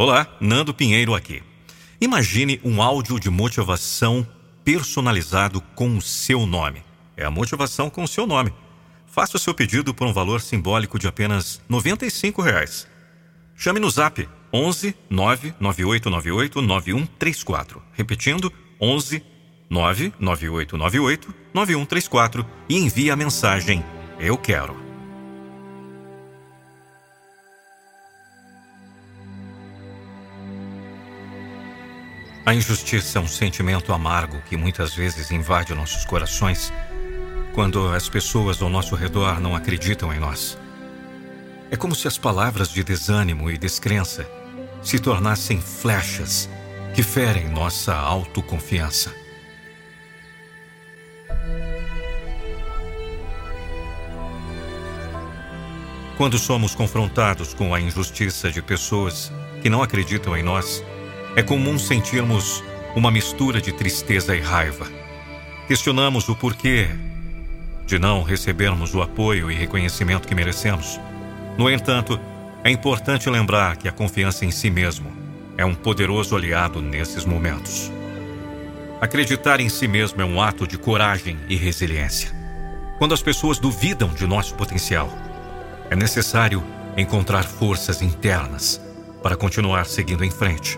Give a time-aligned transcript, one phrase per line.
[0.00, 1.42] Olá, Nando Pinheiro aqui.
[2.00, 4.24] Imagine um áudio de motivação
[4.64, 6.84] personalizado com o seu nome.
[7.16, 8.52] É a motivação com o seu nome.
[9.08, 12.86] Faça o seu pedido por um valor simbólico de apenas 95 reais.
[13.56, 17.82] Chame no zap 11 99898 9134.
[17.92, 19.20] Repetindo, 11
[19.68, 23.84] 99898 9134 e envie a mensagem
[24.20, 24.87] Eu quero.
[32.48, 36.72] A injustiça é um sentimento amargo que muitas vezes invade nossos corações
[37.52, 40.56] quando as pessoas ao nosso redor não acreditam em nós.
[41.70, 44.26] É como se as palavras de desânimo e descrença
[44.82, 46.48] se tornassem flechas
[46.94, 49.14] que ferem nossa autoconfiança.
[56.16, 60.82] Quando somos confrontados com a injustiça de pessoas que não acreditam em nós,
[61.38, 62.64] é comum sentirmos
[62.96, 64.88] uma mistura de tristeza e raiva.
[65.68, 66.88] Questionamos o porquê
[67.86, 70.98] de não recebermos o apoio e reconhecimento que merecemos.
[71.56, 72.18] No entanto,
[72.64, 75.12] é importante lembrar que a confiança em si mesmo
[75.56, 77.88] é um poderoso aliado nesses momentos.
[79.00, 82.32] Acreditar em si mesmo é um ato de coragem e resiliência.
[82.98, 85.08] Quando as pessoas duvidam de nosso potencial,
[85.88, 86.64] é necessário
[86.96, 88.80] encontrar forças internas
[89.22, 90.76] para continuar seguindo em frente.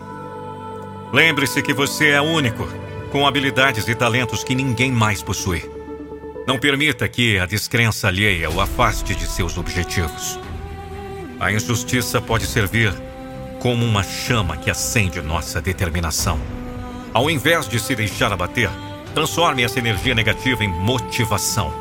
[1.12, 2.68] Lembre-se que você é único,
[3.10, 5.68] com habilidades e talentos que ninguém mais possui.
[6.46, 10.38] Não permita que a descrença alheia o afaste de seus objetivos.
[11.40, 12.94] A injustiça pode servir
[13.58, 16.38] como uma chama que acende nossa determinação.
[17.12, 18.70] Ao invés de se deixar abater,
[19.12, 21.72] transforme essa energia negativa em motivação.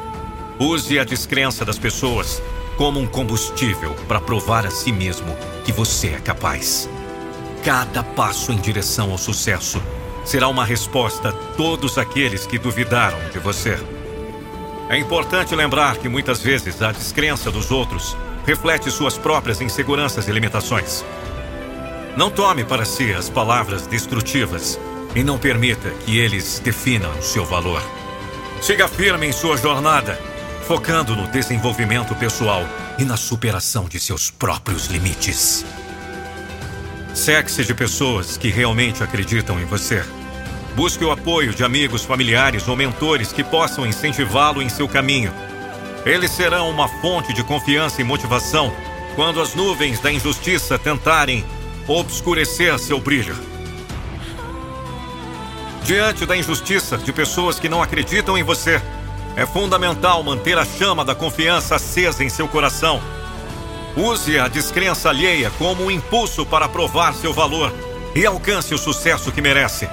[0.59, 2.41] Use a descrença das pessoas
[2.77, 6.89] como um combustível para provar a si mesmo que você é capaz.
[7.63, 9.81] Cada passo em direção ao sucesso
[10.23, 13.77] será uma resposta a todos aqueles que duvidaram de você.
[14.89, 20.31] É importante lembrar que muitas vezes a descrença dos outros reflete suas próprias inseguranças e
[20.31, 21.03] limitações.
[22.15, 24.80] Não tome para si as palavras destrutivas
[25.14, 27.81] e não permita que eles definam o seu valor.
[28.61, 30.20] Siga firme em sua jornada,
[30.65, 32.64] focando no desenvolvimento pessoal
[32.97, 35.65] e na superação de seus próprios limites.
[37.19, 40.02] Sexe de pessoas que realmente acreditam em você.
[40.73, 45.33] Busque o apoio de amigos, familiares ou mentores que possam incentivá-lo em seu caminho.
[46.05, 48.73] Eles serão uma fonte de confiança e motivação
[49.15, 51.43] quando as nuvens da injustiça tentarem
[51.89, 53.35] obscurecer seu brilho.
[55.83, 58.81] Diante da injustiça de pessoas que não acreditam em você,
[59.35, 63.02] é fundamental manter a chama da confiança acesa em seu coração
[63.95, 67.73] Use a descrença alheia como um impulso para provar seu valor
[68.16, 69.89] e alcance o sucesso que merece.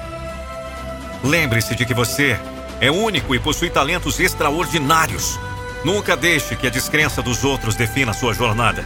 [1.25, 2.39] Lembre-se de que você
[2.81, 5.39] é único e possui talentos extraordinários.
[5.85, 8.85] Nunca deixe que a descrença dos outros defina sua jornada.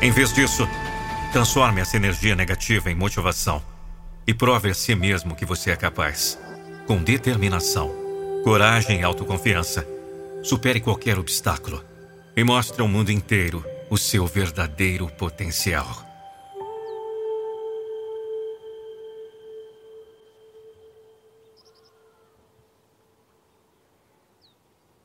[0.00, 0.68] Em vez disso,
[1.32, 3.62] transforme essa energia negativa em motivação
[4.26, 6.38] e prove a si mesmo que você é capaz.
[6.86, 7.94] Com determinação,
[8.44, 9.86] coragem e autoconfiança,
[10.42, 11.82] supere qualquer obstáculo
[12.36, 16.13] e mostre ao mundo inteiro o seu verdadeiro potencial.